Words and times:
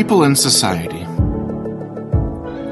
People 0.00 0.24
in 0.24 0.34
society. 0.34 1.06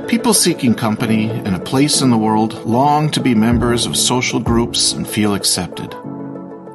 People 0.09 0.33
seeking 0.33 0.75
company 0.75 1.29
and 1.29 1.55
a 1.55 1.61
place 1.61 2.01
in 2.01 2.09
the 2.09 2.17
world 2.17 2.65
long 2.65 3.11
to 3.11 3.21
be 3.21 3.35
members 3.35 3.85
of 3.85 3.99
social 3.99 4.41
groups 4.41 4.93
and 4.93 5.07
feel 5.07 5.35
accepted. 5.35 5.95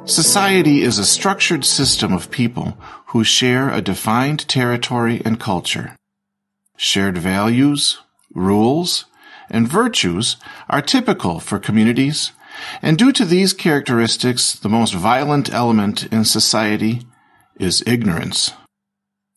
Society 0.04 0.82
is 0.82 0.96
a 0.96 1.04
structured 1.04 1.64
system 1.64 2.12
of 2.12 2.30
people 2.30 2.78
who 3.06 3.24
share 3.24 3.68
a 3.68 3.82
defined 3.82 4.46
territory 4.46 5.20
and 5.24 5.40
culture. 5.40 5.96
Shared 6.76 7.18
values, 7.18 7.98
rules, 8.32 9.06
and 9.50 9.66
virtues 9.66 10.36
are 10.70 10.80
typical 10.82 11.40
for 11.40 11.58
communities, 11.58 12.30
and 12.80 12.96
due 12.96 13.10
to 13.10 13.24
these 13.24 13.52
characteristics, 13.52 14.54
the 14.54 14.68
most 14.68 14.94
violent 14.94 15.52
element 15.52 16.04
in 16.12 16.24
society 16.24 17.02
is 17.58 17.82
ignorance. 17.88 18.52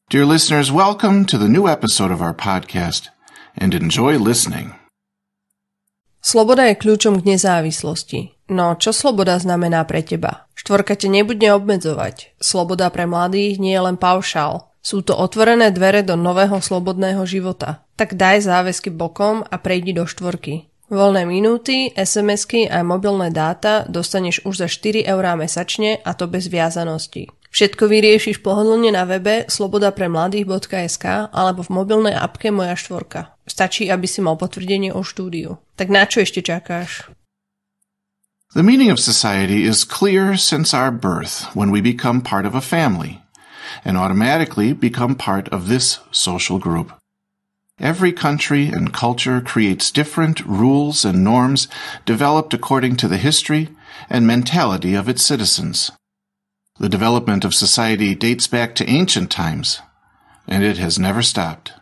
Dear 0.07 0.23
listeners, 0.23 0.71
welcome 0.71 1.27
to 1.27 1.35
the 1.35 1.51
new 1.51 1.67
episode 1.67 2.15
of 2.15 2.23
our 2.23 2.31
podcast 2.31 3.11
and 3.59 3.75
enjoy 3.75 4.15
listening. 4.15 4.71
Sloboda 6.23 6.63
je 6.71 6.79
kľúčom 6.79 7.19
k 7.19 7.35
nezávislosti. 7.35 8.39
No, 8.47 8.79
čo 8.79 8.95
sloboda 8.95 9.35
znamená 9.35 9.83
pre 9.83 9.99
teba? 9.99 10.47
Štvorka 10.55 10.95
te 10.95 11.11
nebude 11.11 11.51
obmedzovať. 11.51 12.39
Sloboda 12.39 12.87
pre 12.87 13.03
mladých 13.03 13.59
nie 13.59 13.75
je 13.75 13.83
len 13.83 13.99
paušál. 13.99 14.71
Sú 14.79 15.03
to 15.03 15.11
otvorené 15.11 15.75
dvere 15.75 16.07
do 16.07 16.15
nového 16.15 16.63
slobodného 16.63 17.27
života. 17.27 17.83
Tak 17.99 18.15
daj 18.15 18.47
záväzky 18.47 18.87
bokom 18.87 19.43
a 19.43 19.59
prejdi 19.59 19.91
do 19.91 20.07
štvorky. 20.07 20.71
Voľné 20.87 21.27
minúty, 21.27 21.91
SMS-ky 21.91 22.71
a 22.71 22.79
mobilné 22.79 23.27
dáta 23.27 23.83
dostaneš 23.91 24.47
už 24.47 24.55
za 24.63 24.67
4 24.71 25.03
eurá 25.03 25.35
mesačne 25.35 25.99
a 25.99 26.15
to 26.15 26.31
bez 26.31 26.47
viazanosti. 26.47 27.27
Všetko 27.51 27.87
vyriešiš 27.87 28.43
pohodlne 28.43 28.91
na 28.91 29.07
webe 29.07 29.47
slobodapremladých.sk 29.47 31.31
alebo 31.31 31.63
v 31.63 31.73
mobilnej 31.73 32.15
Moja 32.51 32.75
štvorka. 32.75 33.33
Stačí, 33.47 33.87
aby 33.87 34.05
si 34.05 34.19
mal 34.19 34.35
potvrdenie 34.35 34.91
o 34.91 35.01
štúdiu. 35.01 35.57
Tak 35.79 35.87
na 35.87 36.03
čo 36.03 36.21
ešte 36.21 36.43
čakáš? 36.43 37.07
The 38.55 38.63
meaning 38.63 38.91
of 38.91 38.99
society 38.99 39.67
is 39.67 39.83
clear 39.83 40.39
since 40.39 40.73
our 40.73 40.91
birth 40.91 41.51
when 41.51 41.71
we 41.71 41.83
become 41.83 42.23
part 42.23 42.47
of 42.47 42.55
a 42.55 42.63
family 42.63 43.19
and 43.83 43.97
automatically 43.97 44.71
become 44.71 45.15
part 45.15 45.47
of 45.49 45.67
this 45.67 45.99
social 46.11 46.59
group. 46.59 46.95
Every 47.79 48.11
country 48.11 48.67
and 48.67 48.93
culture 48.93 49.41
creates 49.41 49.91
different 49.91 50.41
rules 50.45 51.05
and 51.05 51.23
norms 51.23 51.67
developed 52.05 52.53
according 52.53 52.95
to 52.97 53.07
the 53.07 53.21
history 53.21 53.69
and 54.09 54.25
mentality 54.25 54.95
of 54.95 55.07
its 55.07 55.21
citizens. 55.21 55.91
The 56.79 56.89
development 56.89 57.43
of 57.43 57.55
society 57.55 58.13
dates 58.13 58.47
back 58.47 58.75
to 58.75 58.89
ancient 58.89 59.31
times, 59.31 59.81
and 60.47 60.63
it 60.63 60.77
has 60.77 60.99
never 60.99 61.23
stopped. 61.23 61.73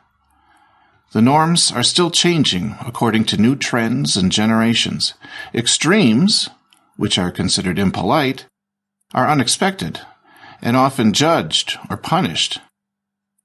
The 1.12 1.22
norms 1.22 1.72
are 1.72 1.84
still 1.84 2.12
changing 2.12 2.76
according 2.86 3.26
to 3.26 3.38
new 3.38 3.56
trends 3.56 4.18
and 4.18 4.32
generations. 4.32 5.14
Extremes, 5.54 6.50
which 6.98 7.18
are 7.18 7.32
considered 7.32 7.78
impolite, 7.78 8.46
are 9.14 9.28
unexpected 9.28 10.00
and 10.62 10.78
often 10.78 11.14
judged 11.14 11.78
or 11.90 11.98
punished. 11.98 12.60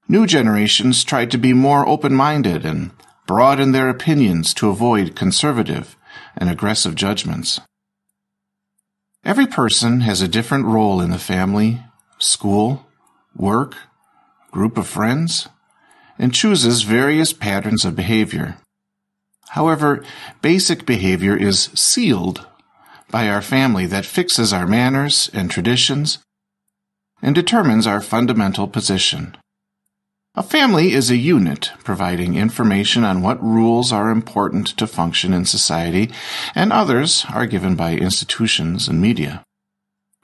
New 0.08 0.26
generations 0.26 1.04
try 1.04 1.26
to 1.26 1.38
be 1.38 1.52
more 1.52 1.86
open-minded 1.86 2.64
and 2.64 2.90
broaden 3.26 3.72
their 3.72 3.88
opinions 3.88 4.54
to 4.54 4.68
avoid 4.68 5.14
conservative 5.14 5.96
and 6.36 6.48
aggressive 6.48 6.94
judgments. 6.94 7.60
Every 9.24 9.46
person 9.46 10.00
has 10.00 10.22
a 10.22 10.28
different 10.28 10.64
role 10.64 11.00
in 11.00 11.10
the 11.10 11.18
family, 11.18 11.82
school, 12.18 12.86
work, 13.36 13.76
group 14.50 14.78
of 14.78 14.86
friends, 14.86 15.48
and 16.18 16.34
chooses 16.34 16.82
various 16.82 17.32
patterns 17.32 17.84
of 17.84 17.96
behavior. 17.96 18.56
However, 19.50 20.02
basic 20.42 20.86
behavior 20.86 21.36
is 21.36 21.70
sealed 21.74 22.46
by 23.10 23.28
our 23.28 23.42
family 23.42 23.86
that 23.86 24.06
fixes 24.06 24.52
our 24.52 24.66
manners 24.66 25.28
and 25.34 25.50
traditions 25.50 26.18
and 27.20 27.34
determines 27.34 27.86
our 27.86 28.00
fundamental 28.00 28.68
position. 28.68 29.36
A 30.36 30.44
family 30.44 30.92
is 30.92 31.10
a 31.10 31.16
unit 31.16 31.72
providing 31.82 32.36
information 32.36 33.02
on 33.02 33.20
what 33.20 33.42
rules 33.42 33.92
are 33.92 34.10
important 34.10 34.68
to 34.78 34.86
function 34.86 35.34
in 35.34 35.44
society, 35.44 36.08
and 36.54 36.72
others 36.72 37.26
are 37.30 37.46
given 37.46 37.74
by 37.74 37.94
institutions 37.94 38.86
and 38.86 39.00
media. 39.00 39.42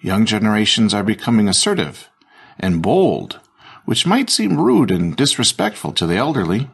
Young 0.01 0.25
generations 0.25 0.95
are 0.95 1.03
becoming 1.03 1.49
assertive 1.49 2.09
and 2.57 2.83
bold, 2.83 3.41
which 3.85 4.07
might 4.07 4.31
seem 4.31 4.61
rude 4.61 4.93
and 4.93 5.17
disrespectful 5.17 5.93
to 5.95 6.07
the 6.07 6.17
elderly. 6.17 6.71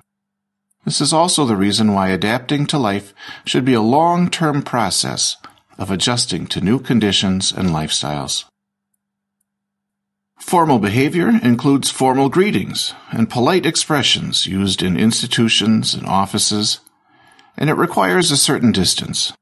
This 0.84 1.00
is 1.00 1.14
also 1.14 1.46
the 1.46 1.56
reason 1.56 1.94
why 1.94 2.08
adapting 2.08 2.66
to 2.66 2.78
life 2.78 3.14
should 3.46 3.64
be 3.64 3.74
a 3.74 3.80
long-term 3.80 4.60
process 4.62 5.38
of 5.78 5.90
adjusting 5.90 6.46
to 6.48 6.60
new 6.60 6.78
conditions 6.78 7.50
and 7.50 7.70
lifestyles. 7.70 8.44
Formal 10.42 10.80
behavior 10.80 11.28
includes 11.28 11.90
formal 11.90 12.28
greetings 12.28 12.92
and 13.10 13.30
polite 13.30 13.64
expressions 13.64 14.44
used 14.44 14.82
in 14.82 14.98
institutions 14.98 15.94
and 15.94 16.04
offices, 16.06 16.80
and 17.56 17.70
it 17.70 17.74
requires 17.74 18.30
a 18.30 18.36
certain 18.36 18.70
distance. 18.70 19.32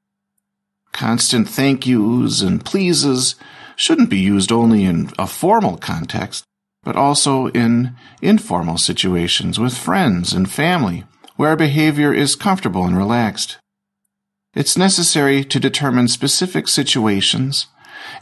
Constant 0.93 1.49
thank 1.49 1.85
yous 1.85 2.43
and 2.43 2.65
pleases 2.65 3.35
shouldn't 3.75 4.11
be 4.11 4.19
used 4.19 4.53
only 4.53 4.85
in 4.85 5.11
a 5.19 5.27
formal 5.27 5.79
context, 5.79 6.45
but 6.85 6.97
also 6.97 7.49
in 7.49 7.97
informal 8.23 8.79
situations 8.79 9.59
with 9.59 9.77
friends 9.77 10.33
and 10.33 10.49
family, 10.49 11.05
where 11.35 11.57
behavior 11.57 12.13
is 12.13 12.37
comfortable 12.37 12.85
and 12.85 12.97
relaxed. 12.97 13.57
It's 14.55 14.77
necessary 14.77 15.45
to 15.45 15.59
determine 15.59 16.09
specific 16.09 16.69
situations 16.69 17.67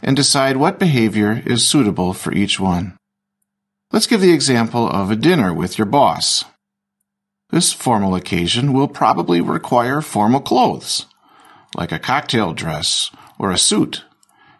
and 0.01 0.15
decide 0.15 0.57
what 0.57 0.79
behavior 0.79 1.41
is 1.45 1.65
suitable 1.65 2.13
for 2.13 2.33
each 2.33 2.59
one. 2.59 2.97
Let's 3.91 4.07
give 4.07 4.21
the 4.21 4.33
example 4.33 4.87
of 4.87 5.09
a 5.09 5.15
dinner 5.15 5.53
with 5.53 5.77
your 5.77 5.87
boss. 5.87 6.45
This 7.49 7.73
formal 7.73 8.13
occasion 8.13 8.73
will 8.73 8.87
probably 8.87 9.41
require 9.41 10.01
formal 10.01 10.41
clothes, 10.41 11.07
like 11.75 11.91
a 11.91 11.97
cocktail 11.97 12.53
dress 12.53 13.09
or 13.39 13.51
a 13.51 13.57
suit, 13.57 14.03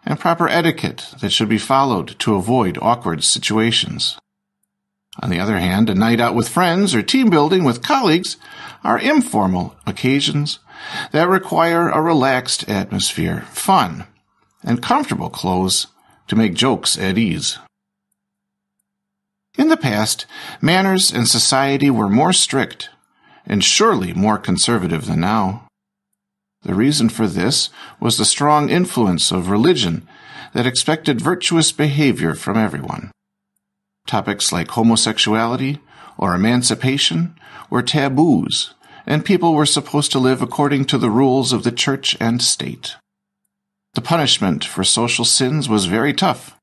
and 0.04 0.18
proper 0.18 0.48
etiquette 0.48 1.14
that 1.20 1.30
should 1.30 1.48
be 1.48 1.58
followed 1.58 2.18
to 2.18 2.34
avoid 2.34 2.78
awkward 2.82 3.22
situations. 3.22 4.18
On 5.22 5.30
the 5.30 5.38
other 5.38 5.58
hand, 5.58 5.90
a 5.90 5.94
night 5.94 6.20
out 6.20 6.34
with 6.34 6.48
friends 6.48 6.94
or 6.94 7.02
team 7.02 7.30
building 7.30 7.62
with 7.62 7.82
colleagues 7.82 8.36
are 8.82 8.98
informal 8.98 9.76
occasions 9.86 10.58
that 11.12 11.28
require 11.28 11.88
a 11.88 12.00
relaxed 12.00 12.68
atmosphere, 12.68 13.42
fun, 13.50 14.06
and 14.62 14.82
comfortable 14.82 15.30
clothes 15.30 15.88
to 16.28 16.36
make 16.36 16.54
jokes 16.54 16.98
at 16.98 17.18
ease. 17.18 17.58
In 19.58 19.68
the 19.68 19.76
past, 19.76 20.26
manners 20.60 21.12
and 21.12 21.26
society 21.26 21.90
were 21.90 22.08
more 22.08 22.32
strict 22.32 22.90
and 23.46 23.64
surely 23.64 24.12
more 24.12 24.38
conservative 24.38 25.06
than 25.06 25.20
now. 25.20 25.66
The 26.62 26.74
reason 26.74 27.08
for 27.08 27.26
this 27.26 27.70
was 27.98 28.16
the 28.16 28.24
strong 28.24 28.68
influence 28.68 29.32
of 29.32 29.50
religion 29.50 30.06
that 30.52 30.66
expected 30.66 31.20
virtuous 31.20 31.72
behavior 31.72 32.34
from 32.34 32.56
everyone. 32.56 33.10
Topics 34.06 34.52
like 34.52 34.70
homosexuality 34.70 35.80
or 36.18 36.34
emancipation 36.34 37.34
were 37.70 37.82
taboos, 37.82 38.74
and 39.06 39.24
people 39.24 39.54
were 39.54 39.66
supposed 39.66 40.12
to 40.12 40.18
live 40.18 40.42
according 40.42 40.84
to 40.86 40.98
the 40.98 41.10
rules 41.10 41.52
of 41.52 41.64
the 41.64 41.72
church 41.72 42.16
and 42.20 42.42
state. 42.42 42.96
The 44.00 44.06
punishment 44.06 44.64
for 44.64 44.82
social 44.82 45.26
sins 45.26 45.68
was 45.68 45.84
very 45.84 46.14
tough, 46.14 46.56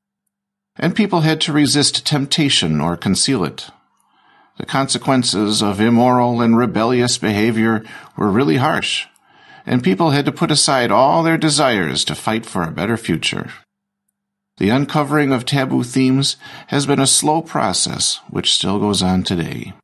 and 0.74 0.96
people 0.96 1.20
had 1.20 1.40
to 1.42 1.52
resist 1.52 2.04
temptation 2.04 2.80
or 2.80 2.96
conceal 2.96 3.44
it. 3.44 3.70
The 4.56 4.66
consequences 4.66 5.62
of 5.62 5.80
immoral 5.80 6.40
and 6.40 6.58
rebellious 6.58 7.16
behavior 7.16 7.84
were 8.16 8.32
really 8.32 8.56
harsh, 8.56 9.06
and 9.64 9.84
people 9.84 10.10
had 10.10 10.24
to 10.24 10.32
put 10.32 10.50
aside 10.50 10.90
all 10.90 11.22
their 11.22 11.38
desires 11.38 12.04
to 12.06 12.16
fight 12.16 12.44
for 12.44 12.64
a 12.64 12.72
better 12.72 12.96
future. 12.96 13.52
The 14.56 14.70
uncovering 14.70 15.30
of 15.30 15.44
taboo 15.44 15.84
themes 15.84 16.38
has 16.66 16.86
been 16.86 16.98
a 16.98 17.06
slow 17.06 17.40
process 17.40 18.18
which 18.28 18.52
still 18.52 18.80
goes 18.80 19.00
on 19.00 19.22
today. 19.22 19.74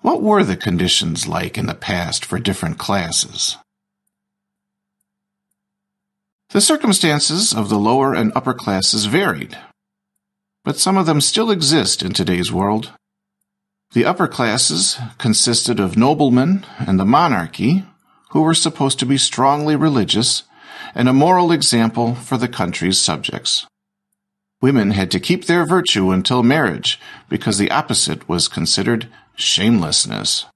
What 0.00 0.22
were 0.22 0.42
the 0.42 0.56
conditions 0.56 1.28
like 1.28 1.58
in 1.58 1.66
the 1.66 1.74
past 1.74 2.24
for 2.24 2.38
different 2.38 2.78
classes? 2.78 3.58
The 6.54 6.60
circumstances 6.60 7.52
of 7.52 7.68
the 7.68 7.80
lower 7.80 8.14
and 8.14 8.30
upper 8.36 8.54
classes 8.54 9.06
varied, 9.06 9.58
but 10.64 10.78
some 10.78 10.96
of 10.96 11.04
them 11.04 11.20
still 11.20 11.50
exist 11.50 12.00
in 12.00 12.12
today's 12.12 12.52
world. 12.52 12.92
The 13.92 14.04
upper 14.04 14.28
classes 14.28 14.96
consisted 15.18 15.80
of 15.80 15.96
noblemen 15.96 16.64
and 16.78 17.00
the 17.00 17.04
monarchy, 17.04 17.84
who 18.30 18.42
were 18.42 18.54
supposed 18.54 19.00
to 19.00 19.04
be 19.04 19.18
strongly 19.18 19.74
religious 19.74 20.44
and 20.94 21.08
a 21.08 21.12
moral 21.12 21.50
example 21.50 22.14
for 22.14 22.36
the 22.36 22.46
country's 22.46 23.00
subjects. 23.00 23.66
Women 24.62 24.92
had 24.92 25.10
to 25.10 25.18
keep 25.18 25.46
their 25.46 25.66
virtue 25.66 26.12
until 26.12 26.44
marriage 26.44 27.00
because 27.28 27.58
the 27.58 27.72
opposite 27.72 28.28
was 28.28 28.46
considered 28.46 29.08
shamelessness. 29.34 30.46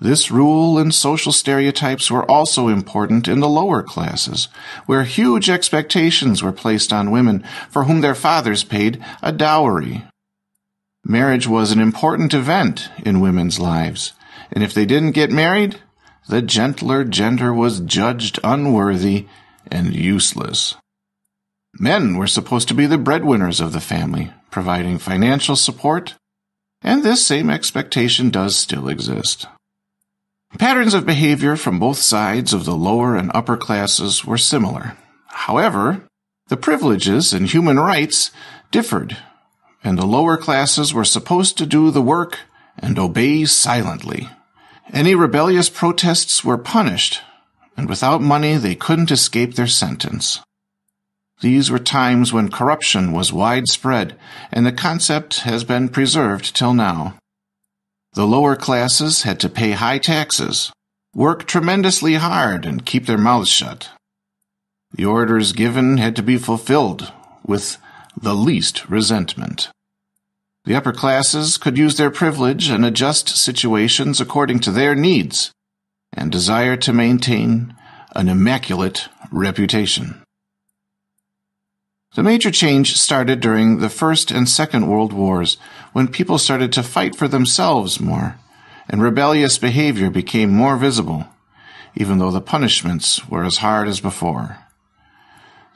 This 0.00 0.30
rule 0.30 0.78
and 0.78 0.94
social 0.94 1.32
stereotypes 1.32 2.08
were 2.08 2.30
also 2.30 2.68
important 2.68 3.26
in 3.26 3.40
the 3.40 3.48
lower 3.48 3.82
classes, 3.82 4.46
where 4.86 5.02
huge 5.02 5.50
expectations 5.50 6.40
were 6.40 6.52
placed 6.52 6.92
on 6.92 7.10
women 7.10 7.44
for 7.68 7.84
whom 7.84 8.00
their 8.00 8.14
fathers 8.14 8.62
paid 8.62 9.04
a 9.22 9.32
dowry. 9.32 10.04
Marriage 11.04 11.48
was 11.48 11.72
an 11.72 11.80
important 11.80 12.32
event 12.32 12.90
in 13.04 13.20
women's 13.20 13.58
lives, 13.58 14.12
and 14.52 14.62
if 14.62 14.72
they 14.72 14.86
didn't 14.86 15.12
get 15.12 15.32
married, 15.32 15.80
the 16.28 16.42
gentler 16.42 17.02
gender 17.02 17.52
was 17.52 17.80
judged 17.80 18.38
unworthy 18.44 19.26
and 19.66 19.96
useless. 19.96 20.76
Men 21.80 22.16
were 22.16 22.26
supposed 22.28 22.68
to 22.68 22.74
be 22.74 22.86
the 22.86 22.98
breadwinners 22.98 23.60
of 23.60 23.72
the 23.72 23.80
family, 23.80 24.32
providing 24.52 24.98
financial 24.98 25.56
support, 25.56 26.14
and 26.82 27.02
this 27.02 27.26
same 27.26 27.50
expectation 27.50 28.30
does 28.30 28.54
still 28.54 28.88
exist. 28.88 29.46
Patterns 30.56 30.94
of 30.94 31.04
behavior 31.04 31.56
from 31.56 31.78
both 31.78 31.98
sides 31.98 32.52
of 32.54 32.64
the 32.64 32.74
lower 32.74 33.16
and 33.16 33.30
upper 33.34 33.56
classes 33.56 34.24
were 34.24 34.38
similar. 34.38 34.96
However, 35.26 36.02
the 36.48 36.56
privileges 36.56 37.34
and 37.34 37.46
human 37.46 37.78
rights 37.78 38.30
differed, 38.70 39.18
and 39.84 39.98
the 39.98 40.06
lower 40.06 40.36
classes 40.36 40.94
were 40.94 41.04
supposed 41.04 41.58
to 41.58 41.66
do 41.66 41.90
the 41.90 42.02
work 42.02 42.38
and 42.78 42.98
obey 42.98 43.44
silently. 43.44 44.28
Any 44.92 45.14
rebellious 45.14 45.68
protests 45.68 46.42
were 46.42 46.56
punished, 46.56 47.20
and 47.76 47.88
without 47.88 48.22
money 48.22 48.56
they 48.56 48.74
couldn't 48.74 49.10
escape 49.10 49.54
their 49.54 49.66
sentence. 49.66 50.40
These 51.40 51.70
were 51.70 51.78
times 51.78 52.32
when 52.32 52.50
corruption 52.50 53.12
was 53.12 53.32
widespread, 53.32 54.18
and 54.50 54.64
the 54.64 54.72
concept 54.72 55.40
has 55.40 55.62
been 55.62 55.88
preserved 55.88 56.56
till 56.56 56.74
now. 56.74 57.14
The 58.14 58.26
lower 58.26 58.56
classes 58.56 59.22
had 59.22 59.38
to 59.40 59.48
pay 59.48 59.72
high 59.72 59.98
taxes, 59.98 60.72
work 61.14 61.46
tremendously 61.46 62.14
hard, 62.14 62.66
and 62.66 62.86
keep 62.86 63.06
their 63.06 63.18
mouths 63.18 63.48
shut. 63.48 63.90
The 64.92 65.04
orders 65.04 65.52
given 65.52 65.98
had 65.98 66.16
to 66.16 66.22
be 66.22 66.38
fulfilled 66.38 67.12
with 67.44 67.76
the 68.20 68.34
least 68.34 68.88
resentment. 68.88 69.68
The 70.64 70.74
upper 70.74 70.92
classes 70.92 71.56
could 71.56 71.78
use 71.78 71.96
their 71.96 72.10
privilege 72.10 72.68
and 72.68 72.84
adjust 72.84 73.28
situations 73.28 74.20
according 74.20 74.60
to 74.60 74.70
their 74.70 74.94
needs 74.94 75.50
and 76.12 76.32
desire 76.32 76.76
to 76.76 76.92
maintain 76.92 77.74
an 78.14 78.28
immaculate 78.28 79.08
reputation. 79.30 80.22
The 82.14 82.22
major 82.22 82.50
change 82.50 82.96
started 82.96 83.40
during 83.40 83.78
the 83.78 83.90
First 83.90 84.30
and 84.30 84.48
Second 84.48 84.88
World 84.88 85.12
Wars, 85.12 85.58
when 85.92 86.08
people 86.08 86.38
started 86.38 86.72
to 86.72 86.82
fight 86.82 87.14
for 87.14 87.28
themselves 87.28 88.00
more, 88.00 88.38
and 88.88 89.02
rebellious 89.02 89.58
behavior 89.58 90.10
became 90.10 90.50
more 90.50 90.76
visible, 90.76 91.26
even 91.94 92.18
though 92.18 92.30
the 92.30 92.40
punishments 92.40 93.28
were 93.28 93.44
as 93.44 93.58
hard 93.58 93.88
as 93.88 94.00
before. 94.00 94.58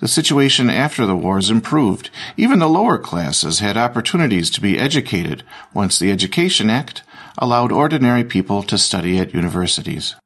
The 0.01 0.09
situation 0.09 0.69
after 0.69 1.07
the 1.07 1.15
wars 1.15 1.49
improved. 1.49 2.11
Even 2.37 2.59
the 2.59 2.69
lower 2.69 2.99
classes 2.99 3.61
had 3.61 3.77
opportunities 3.77 4.51
to 4.51 4.61
be 4.61 4.77
educated 4.77 5.45
once 5.73 5.97
the 5.97 6.11
Education 6.11 6.69
Act 6.69 7.05
allowed 7.39 7.71
ordinary 7.71 8.25
people 8.25 8.65
to 8.65 8.79
study 8.79 9.19
at 9.19 9.33
universities. 9.33 10.17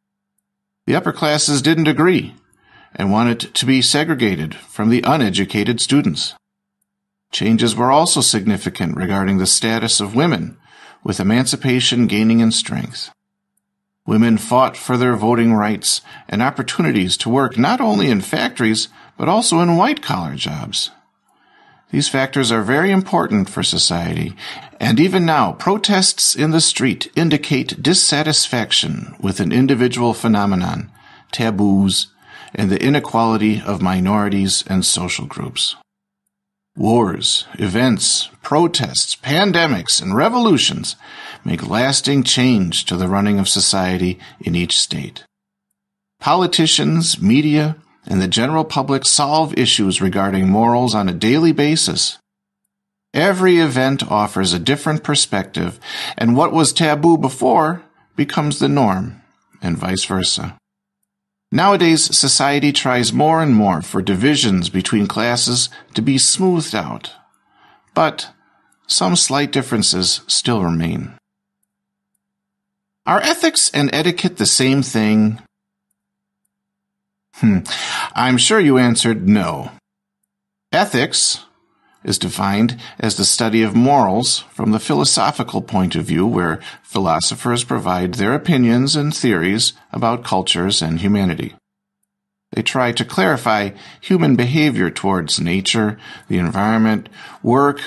The 0.87 0.95
upper 0.95 1.13
classes 1.13 1.61
didn't 1.61 1.89
agree 1.89 2.35
and 2.97 3.13
wanted 3.13 3.41
to 3.55 3.67
be 3.67 3.81
segregated 3.81 4.55
from 4.55 4.89
the 4.89 5.03
uneducated 5.07 5.81
students. 5.81 6.35
Changes 7.31 7.77
were 7.77 7.91
also 7.91 8.21
significant 8.21 8.97
regarding 8.97 9.39
the 9.39 9.47
status 9.47 10.01
of 10.01 10.17
women, 10.17 10.57
with 11.05 11.21
emancipation 11.21 12.07
gaining 12.07 12.41
in 12.41 12.51
strength. 12.51 13.11
Women 14.07 14.39
fought 14.39 14.77
for 14.77 14.97
their 14.97 15.17
voting 15.17 15.53
rights 15.53 16.01
and 16.29 16.41
opportunities 16.41 17.17
to 17.19 17.29
work 17.29 17.59
not 17.59 17.81
only 17.81 18.09
in 18.09 18.21
factories, 18.21 18.89
but 19.19 19.29
also 19.29 19.61
in 19.61 19.77
white 19.77 20.03
collar 20.03 20.35
jobs. 20.35 20.91
These 21.91 22.09
factors 22.09 22.51
are 22.51 22.63
very 22.63 22.91
important 22.91 23.49
for 23.49 23.63
society, 23.63 24.35
and 24.81 24.99
even 24.99 25.25
now, 25.25 25.53
protests 25.53 26.35
in 26.35 26.51
the 26.51 26.61
street 26.61 27.11
indicate 27.15 27.83
dissatisfaction 27.83 29.15
with 29.21 29.41
an 29.41 29.53
individual 29.53 30.13
phenomenon, 30.13 30.91
taboos, 31.31 32.09
and 32.57 32.71
the 32.71 32.83
inequality 32.83 33.63
of 33.65 33.81
minorities 33.81 34.65
and 34.67 34.85
social 34.85 35.27
groups. 35.27 35.77
Wars, 36.77 37.47
events, 37.55 38.29
protests, 38.43 39.15
pandemics, 39.15 40.03
and 40.03 40.17
revolutions 40.17 40.97
make 41.45 41.69
lasting 41.69 42.23
change 42.23 42.85
to 42.87 42.97
the 42.97 43.09
running 43.09 43.39
of 43.39 43.49
society 43.49 44.19
in 44.41 44.55
each 44.55 44.79
state. 44.79 45.25
Politicians, 46.19 47.21
media, 47.21 47.77
and 48.07 48.21
the 48.21 48.29
general 48.29 48.65
public 48.65 49.05
solve 49.05 49.57
issues 49.57 50.01
regarding 50.01 50.49
morals 50.49 50.95
on 50.95 51.09
a 51.09 51.15
daily 51.15 51.53
basis. 51.53 52.19
Every 53.15 53.59
event 53.59 54.11
offers 54.11 54.53
a 54.53 54.59
different 54.59 55.03
perspective, 55.03 55.81
and 56.17 56.37
what 56.37 56.53
was 56.53 56.73
taboo 56.73 57.17
before 57.19 57.83
becomes 58.17 58.59
the 58.59 58.69
norm, 58.69 59.23
and 59.63 59.79
vice 59.79 60.05
versa. 60.05 60.57
Nowadays, 61.57 62.15
society 62.15 62.71
tries 62.71 63.15
more 63.15 63.43
and 63.43 63.55
more 63.55 63.81
for 63.81 64.03
divisions 64.03 64.69
between 64.69 65.07
classes 65.07 65.71
to 65.95 66.03
be 66.03 66.19
smoothed 66.19 66.75
out. 66.75 67.13
But 67.95 68.29
some 68.87 69.17
slight 69.17 69.53
differences 69.53 70.21
still 70.27 70.63
remain. 70.63 71.15
Are 73.07 73.23
ethics 73.23 73.71
and 73.73 73.89
etiquette 73.95 74.37
the 74.37 74.45
same 74.45 74.83
thing? 74.83 75.41
Hmm. 77.37 77.61
I'm 78.15 78.37
sure 78.37 78.61
you 78.61 78.77
answered 78.77 79.27
no. 79.27 79.71
Ethics 80.73 81.46
is 82.07 82.19
defined 82.19 82.81
as 82.99 83.17
the 83.17 83.25
study 83.25 83.63
of 83.63 83.75
morals 83.75 84.39
from 84.55 84.71
the 84.71 84.81
philosophical 84.81 85.61
point 85.61 85.97
of 85.97 86.05
view, 86.05 86.25
where 86.27 86.61
philosophers 86.83 87.65
provide 87.65 88.15
their 88.15 88.33
opinions 88.33 88.95
and 88.97 89.15
theories 89.15 89.73
about 89.93 90.25
cultures 90.25 90.81
and 90.81 91.01
humanity. 91.01 91.55
They 92.53 92.63
try 92.63 92.93
to 92.93 93.05
clarify 93.05 93.71
human 94.01 94.37
behavior 94.37 94.89
towards 94.89 95.41
nature, 95.41 95.99
the 96.29 96.39
environment, 96.39 97.09
work, 97.43 97.81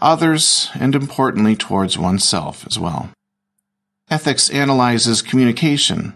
others, 0.00 0.70
and 0.74 0.94
importantly 0.94 1.56
towards 1.56 1.98
oneself 1.98 2.64
as 2.66 2.78
well. 2.78 3.10
Ethics 4.08 4.50
analyzes 4.50 5.20
communication, 5.20 6.14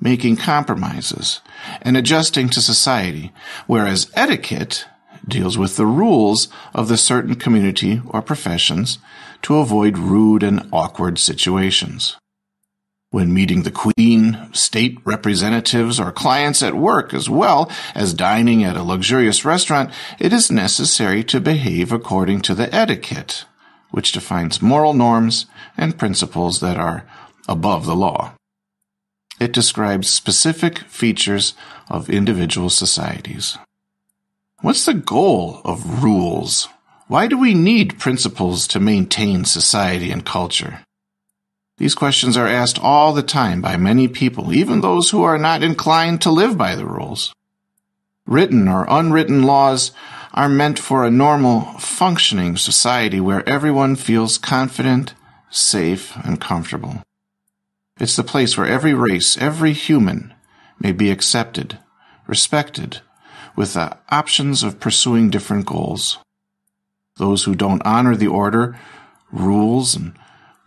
making 0.00 0.36
compromises, 0.36 1.40
and 1.82 1.96
adjusting 1.96 2.48
to 2.48 2.60
society, 2.60 3.32
whereas 3.66 4.10
etiquette 4.14 4.86
deals 5.28 5.58
with 5.58 5.76
the 5.76 5.86
rules 5.86 6.48
of 6.74 6.88
the 6.88 6.96
certain 6.96 7.34
community 7.34 8.00
or 8.08 8.22
professions 8.22 8.98
to 9.42 9.58
avoid 9.58 9.98
rude 9.98 10.42
and 10.42 10.68
awkward 10.72 11.18
situations. 11.18 12.16
When 13.10 13.32
meeting 13.32 13.62
the 13.62 13.70
Queen, 13.70 14.48
state 14.52 14.98
representatives, 15.04 16.00
or 16.00 16.12
clients 16.12 16.62
at 16.62 16.74
work, 16.74 17.14
as 17.14 17.30
well 17.30 17.70
as 17.94 18.12
dining 18.12 18.64
at 18.64 18.76
a 18.76 18.82
luxurious 18.82 19.44
restaurant, 19.44 19.90
it 20.18 20.32
is 20.32 20.50
necessary 20.50 21.22
to 21.24 21.40
behave 21.40 21.92
according 21.92 22.40
to 22.42 22.54
the 22.54 22.72
etiquette, 22.74 23.44
which 23.90 24.12
defines 24.12 24.60
moral 24.60 24.92
norms 24.92 25.46
and 25.76 25.98
principles 25.98 26.60
that 26.60 26.76
are 26.76 27.06
above 27.48 27.86
the 27.86 27.96
law. 27.96 28.34
It 29.38 29.52
describes 29.52 30.08
specific 30.08 30.78
features 30.80 31.54
of 31.88 32.10
individual 32.10 32.70
societies. 32.70 33.56
What's 34.62 34.86
the 34.86 34.94
goal 34.94 35.60
of 35.64 36.02
rules? 36.02 36.68
Why 37.08 37.26
do 37.26 37.38
we 37.38 37.52
need 37.52 37.98
principles 37.98 38.66
to 38.68 38.80
maintain 38.80 39.44
society 39.44 40.10
and 40.10 40.24
culture? 40.24 40.80
These 41.76 41.94
questions 41.94 42.38
are 42.38 42.48
asked 42.48 42.78
all 42.78 43.12
the 43.12 43.22
time 43.22 43.60
by 43.60 43.76
many 43.76 44.08
people, 44.08 44.54
even 44.54 44.80
those 44.80 45.10
who 45.10 45.22
are 45.22 45.36
not 45.36 45.62
inclined 45.62 46.22
to 46.22 46.30
live 46.30 46.56
by 46.56 46.74
the 46.74 46.86
rules. 46.86 47.34
Written 48.26 48.66
or 48.66 48.86
unwritten 48.88 49.42
laws 49.42 49.92
are 50.32 50.48
meant 50.48 50.78
for 50.78 51.04
a 51.04 51.10
normal, 51.10 51.60
functioning 51.78 52.56
society 52.56 53.20
where 53.20 53.46
everyone 53.46 53.94
feels 53.94 54.38
confident, 54.38 55.12
safe, 55.50 56.16
and 56.24 56.40
comfortable. 56.40 57.02
It's 58.00 58.16
the 58.16 58.24
place 58.24 58.56
where 58.56 58.66
every 58.66 58.94
race, 58.94 59.36
every 59.36 59.74
human 59.74 60.32
may 60.80 60.92
be 60.92 61.10
accepted, 61.10 61.78
respected, 62.26 63.02
with 63.56 63.74
the 63.74 63.96
options 64.10 64.62
of 64.62 64.78
pursuing 64.78 65.30
different 65.30 65.66
goals. 65.66 66.18
Those 67.16 67.44
who 67.44 67.54
don't 67.54 67.84
honor 67.84 68.14
the 68.14 68.26
order, 68.26 68.78
rules, 69.32 69.96
and 69.96 70.12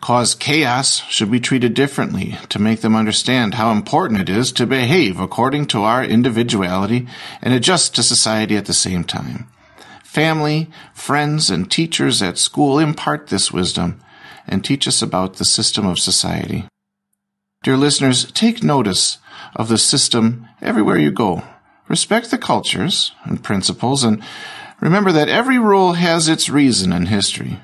cause 0.01 0.33
chaos 0.33 1.01
should 1.09 1.29
be 1.29 1.39
treated 1.39 1.73
differently 1.73 2.37
to 2.49 2.59
make 2.59 2.81
them 2.81 2.95
understand 2.95 3.53
how 3.53 3.71
important 3.71 4.21
it 4.21 4.29
is 4.29 4.51
to 4.53 4.65
behave 4.65 5.19
according 5.19 5.67
to 5.67 5.83
our 5.83 6.03
individuality 6.03 7.07
and 7.41 7.53
adjust 7.53 7.95
to 7.95 8.03
society 8.03 8.57
at 8.57 8.65
the 8.65 8.73
same 8.73 9.03
time. 9.03 9.47
Family, 10.03 10.69
friends, 10.93 11.51
and 11.51 11.69
teachers 11.69 12.21
at 12.21 12.37
school 12.37 12.79
impart 12.79 13.27
this 13.27 13.51
wisdom 13.51 14.01
and 14.47 14.65
teach 14.65 14.87
us 14.87 15.03
about 15.03 15.35
the 15.35 15.45
system 15.45 15.85
of 15.85 15.99
society. 15.99 16.65
Dear 17.61 17.77
listeners, 17.77 18.31
take 18.31 18.63
notice 18.63 19.19
of 19.55 19.67
the 19.67 19.77
system 19.77 20.47
everywhere 20.61 20.97
you 20.97 21.11
go. 21.11 21.43
Respect 21.89 22.29
the 22.29 22.37
cultures 22.37 23.13
and 23.23 23.43
principles 23.43 24.03
and 24.03 24.23
remember 24.79 25.11
that 25.11 25.27
every 25.27 25.57
rule 25.57 25.93
has 25.93 26.29
its 26.29 26.47
reason 26.47 26.93
in 26.93 27.07
history. 27.07 27.59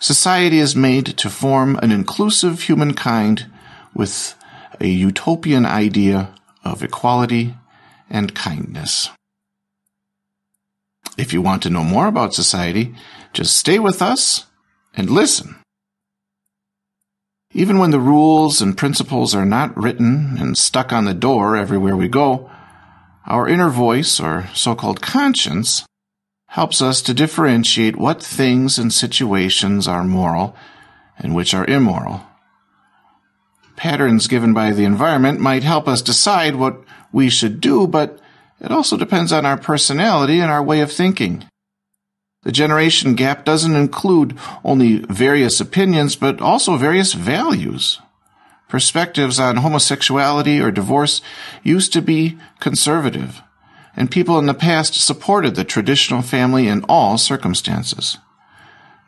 Society 0.00 0.58
is 0.58 0.74
made 0.74 1.06
to 1.18 1.30
form 1.30 1.78
an 1.80 1.92
inclusive 1.92 2.62
humankind 2.62 3.46
with 3.94 4.34
a 4.80 4.88
utopian 4.88 5.64
idea 5.64 6.34
of 6.64 6.82
equality 6.82 7.54
and 8.10 8.34
kindness. 8.34 9.10
If 11.16 11.32
you 11.32 11.40
want 11.40 11.62
to 11.62 11.70
know 11.70 11.84
more 11.84 12.08
about 12.08 12.34
society, 12.34 12.94
just 13.32 13.56
stay 13.56 13.78
with 13.78 14.02
us 14.02 14.46
and 14.96 15.08
listen. 15.08 15.54
Even 17.52 17.78
when 17.78 17.92
the 17.92 18.00
rules 18.00 18.60
and 18.60 18.76
principles 18.76 19.36
are 19.36 19.44
not 19.44 19.76
written 19.76 20.36
and 20.38 20.58
stuck 20.58 20.92
on 20.92 21.04
the 21.04 21.14
door 21.14 21.54
everywhere 21.54 21.96
we 21.96 22.08
go, 22.08 22.50
our 23.26 23.48
inner 23.48 23.70
voice, 23.70 24.20
or 24.20 24.48
so-called 24.54 25.00
conscience, 25.00 25.84
helps 26.48 26.82
us 26.82 27.00
to 27.02 27.14
differentiate 27.14 27.96
what 27.96 28.22
things 28.22 28.78
and 28.78 28.92
situations 28.92 29.88
are 29.88 30.04
moral 30.04 30.54
and 31.18 31.34
which 31.34 31.54
are 31.54 31.64
immoral. 31.66 32.26
Patterns 33.76 34.26
given 34.26 34.52
by 34.52 34.72
the 34.72 34.84
environment 34.84 35.40
might 35.40 35.62
help 35.62 35.88
us 35.88 36.02
decide 36.02 36.56
what 36.56 36.82
we 37.12 37.30
should 37.30 37.60
do, 37.60 37.86
but 37.86 38.18
it 38.60 38.70
also 38.70 38.96
depends 38.96 39.32
on 39.32 39.46
our 39.46 39.56
personality 39.56 40.40
and 40.40 40.50
our 40.50 40.62
way 40.62 40.80
of 40.80 40.92
thinking. 40.92 41.44
The 42.42 42.52
generation 42.52 43.14
gap 43.14 43.44
doesn't 43.44 43.74
include 43.74 44.36
only 44.64 44.98
various 44.98 45.60
opinions, 45.60 46.16
but 46.16 46.40
also 46.40 46.76
various 46.76 47.12
values. 47.12 48.00
Perspectives 48.72 49.38
on 49.38 49.58
homosexuality 49.58 50.58
or 50.58 50.70
divorce 50.70 51.20
used 51.62 51.92
to 51.92 52.00
be 52.00 52.38
conservative 52.58 53.42
and 53.94 54.10
people 54.10 54.38
in 54.38 54.46
the 54.46 54.54
past 54.54 54.94
supported 54.94 55.56
the 55.56 55.62
traditional 55.62 56.22
family 56.22 56.68
in 56.68 56.82
all 56.88 57.18
circumstances. 57.18 58.16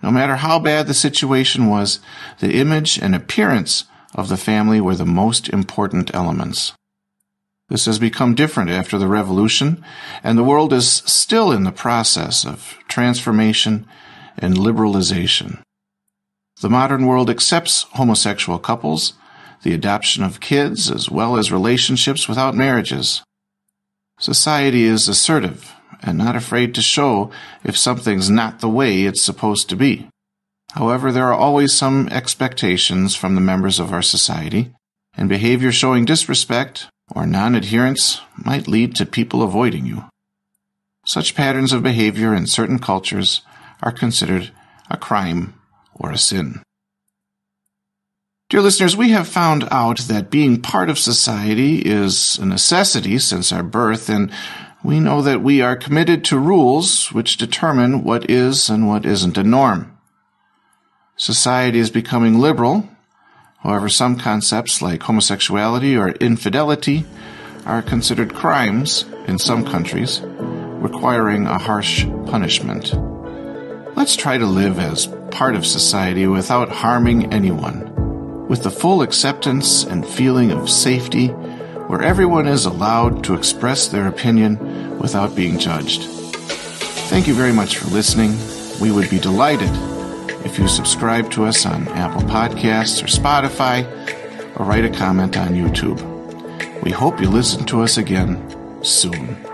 No 0.02 0.10
matter 0.10 0.36
how 0.36 0.58
bad 0.58 0.86
the 0.86 0.92
situation 0.92 1.70
was, 1.70 1.98
the 2.40 2.56
image 2.56 2.98
and 2.98 3.14
appearance 3.14 3.84
of 4.14 4.28
the 4.28 4.36
family 4.36 4.82
were 4.82 4.96
the 4.96 5.06
most 5.06 5.48
important 5.48 6.14
elements. 6.14 6.74
This 7.70 7.86
has 7.86 7.98
become 7.98 8.34
different 8.34 8.68
after 8.68 8.98
the 8.98 9.08
revolution, 9.08 9.82
and 10.22 10.36
the 10.36 10.44
world 10.44 10.74
is 10.74 11.02
still 11.06 11.50
in 11.50 11.64
the 11.64 11.72
process 11.72 12.44
of 12.44 12.76
transformation 12.86 13.86
and 14.36 14.58
liberalization. 14.58 15.62
The 16.60 16.68
modern 16.68 17.06
world 17.06 17.30
accepts 17.30 17.84
homosexual 17.94 18.58
couples, 18.58 19.14
the 19.64 19.74
adoption 19.74 20.22
of 20.22 20.40
kids, 20.40 20.90
as 20.90 21.10
well 21.10 21.36
as 21.36 21.50
relationships 21.50 22.28
without 22.28 22.54
marriages. 22.54 23.22
Society 24.20 24.84
is 24.84 25.08
assertive 25.08 25.74
and 26.02 26.18
not 26.18 26.36
afraid 26.36 26.74
to 26.74 26.82
show 26.82 27.30
if 27.64 27.76
something's 27.76 28.30
not 28.30 28.60
the 28.60 28.68
way 28.68 29.02
it's 29.02 29.22
supposed 29.22 29.68
to 29.70 29.76
be. 29.76 30.06
However, 30.72 31.10
there 31.10 31.26
are 31.26 31.34
always 31.34 31.72
some 31.72 32.08
expectations 32.10 33.16
from 33.16 33.34
the 33.34 33.40
members 33.40 33.80
of 33.80 33.92
our 33.92 34.02
society, 34.02 34.72
and 35.16 35.28
behavior 35.28 35.72
showing 35.72 36.04
disrespect 36.04 36.88
or 37.14 37.26
non-adherence 37.26 38.20
might 38.36 38.68
lead 38.68 38.94
to 38.96 39.06
people 39.06 39.42
avoiding 39.42 39.86
you. 39.86 40.04
Such 41.06 41.34
patterns 41.34 41.72
of 41.72 41.82
behavior 41.82 42.34
in 42.34 42.46
certain 42.46 42.78
cultures 42.78 43.42
are 43.82 43.92
considered 43.92 44.50
a 44.90 44.96
crime 44.96 45.54
or 45.94 46.10
a 46.10 46.18
sin. 46.18 46.62
Dear 48.50 48.60
listeners, 48.60 48.94
we 48.94 49.08
have 49.10 49.26
found 49.26 49.66
out 49.70 50.00
that 50.00 50.30
being 50.30 50.60
part 50.60 50.90
of 50.90 50.98
society 50.98 51.78
is 51.78 52.38
a 52.38 52.44
necessity 52.44 53.18
since 53.18 53.50
our 53.50 53.62
birth, 53.62 54.10
and 54.10 54.30
we 54.82 55.00
know 55.00 55.22
that 55.22 55.40
we 55.40 55.62
are 55.62 55.76
committed 55.76 56.24
to 56.24 56.38
rules 56.38 57.10
which 57.10 57.38
determine 57.38 58.04
what 58.04 58.28
is 58.28 58.68
and 58.68 58.86
what 58.86 59.06
isn't 59.06 59.38
a 59.38 59.42
norm. 59.42 59.96
Society 61.16 61.78
is 61.78 61.88
becoming 61.88 62.38
liberal. 62.38 62.86
However, 63.60 63.88
some 63.88 64.18
concepts 64.18 64.82
like 64.82 65.02
homosexuality 65.04 65.96
or 65.96 66.10
infidelity 66.10 67.06
are 67.64 67.80
considered 67.80 68.34
crimes 68.34 69.06
in 69.26 69.38
some 69.38 69.64
countries, 69.64 70.20
requiring 70.22 71.46
a 71.46 71.56
harsh 71.56 72.04
punishment. 72.26 72.92
Let's 73.96 74.16
try 74.16 74.36
to 74.36 74.44
live 74.44 74.78
as 74.78 75.06
part 75.30 75.56
of 75.56 75.64
society 75.64 76.26
without 76.26 76.68
harming 76.68 77.32
anyone 77.32 77.93
with 78.48 78.62
the 78.62 78.70
full 78.70 79.02
acceptance 79.02 79.84
and 79.84 80.06
feeling 80.06 80.50
of 80.50 80.70
safety, 80.70 81.28
where 81.28 82.02
everyone 82.02 82.46
is 82.46 82.64
allowed 82.64 83.24
to 83.24 83.34
express 83.34 83.88
their 83.88 84.08
opinion 84.08 84.98
without 84.98 85.34
being 85.34 85.58
judged. 85.58 86.02
Thank 87.08 87.26
you 87.26 87.34
very 87.34 87.52
much 87.52 87.76
for 87.76 87.88
listening. 87.88 88.36
We 88.80 88.90
would 88.90 89.10
be 89.10 89.18
delighted 89.18 89.70
if 90.44 90.58
you 90.58 90.68
subscribe 90.68 91.30
to 91.32 91.44
us 91.44 91.64
on 91.64 91.88
Apple 91.88 92.22
Podcasts 92.22 93.02
or 93.02 93.06
Spotify 93.06 93.84
or 94.58 94.66
write 94.66 94.84
a 94.84 94.90
comment 94.90 95.36
on 95.36 95.48
YouTube. 95.50 96.02
We 96.82 96.90
hope 96.90 97.20
you 97.20 97.28
listen 97.30 97.64
to 97.66 97.82
us 97.82 97.96
again 97.96 98.82
soon. 98.82 99.53